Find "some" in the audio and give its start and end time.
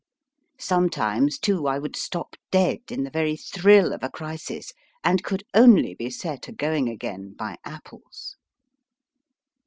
0.59-0.89